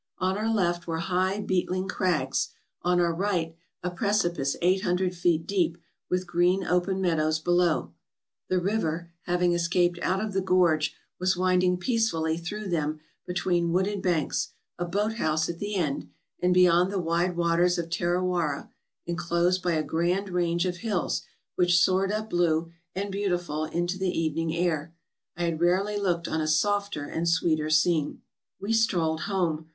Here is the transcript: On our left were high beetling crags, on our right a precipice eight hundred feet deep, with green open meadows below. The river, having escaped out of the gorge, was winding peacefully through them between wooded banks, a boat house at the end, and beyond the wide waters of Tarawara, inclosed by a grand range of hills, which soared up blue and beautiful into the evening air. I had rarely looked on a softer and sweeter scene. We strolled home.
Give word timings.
On 0.17 0.35
our 0.35 0.49
left 0.51 0.87
were 0.87 0.97
high 0.97 1.39
beetling 1.41 1.87
crags, 1.87 2.49
on 2.81 2.99
our 2.99 3.13
right 3.13 3.55
a 3.83 3.91
precipice 3.91 4.55
eight 4.59 4.81
hundred 4.81 5.13
feet 5.13 5.45
deep, 5.45 5.77
with 6.09 6.25
green 6.25 6.63
open 6.63 6.99
meadows 6.99 7.37
below. 7.37 7.93
The 8.47 8.57
river, 8.57 9.11
having 9.25 9.53
escaped 9.53 9.99
out 10.01 10.19
of 10.19 10.33
the 10.33 10.41
gorge, 10.41 10.95
was 11.19 11.37
winding 11.37 11.77
peacefully 11.77 12.37
through 12.39 12.69
them 12.69 12.99
between 13.27 13.71
wooded 13.73 14.01
banks, 14.01 14.53
a 14.79 14.85
boat 14.85 15.17
house 15.17 15.47
at 15.49 15.59
the 15.59 15.75
end, 15.75 16.09
and 16.39 16.51
beyond 16.51 16.91
the 16.91 16.97
wide 16.97 17.35
waters 17.37 17.77
of 17.77 17.91
Tarawara, 17.91 18.71
inclosed 19.05 19.61
by 19.61 19.73
a 19.73 19.83
grand 19.83 20.29
range 20.29 20.65
of 20.65 20.77
hills, 20.77 21.21
which 21.53 21.77
soared 21.77 22.11
up 22.11 22.27
blue 22.31 22.71
and 22.95 23.11
beautiful 23.11 23.65
into 23.65 23.99
the 23.99 24.09
evening 24.09 24.55
air. 24.55 24.95
I 25.37 25.43
had 25.43 25.61
rarely 25.61 25.99
looked 25.99 26.27
on 26.27 26.41
a 26.41 26.47
softer 26.47 27.03
and 27.03 27.29
sweeter 27.29 27.69
scene. 27.69 28.23
We 28.59 28.73
strolled 28.73 29.19
home. 29.29 29.69